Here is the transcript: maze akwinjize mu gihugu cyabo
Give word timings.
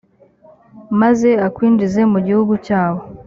maze 1.01 1.29
akwinjize 1.47 2.01
mu 2.11 2.19
gihugu 2.27 2.53
cyabo 2.65 3.01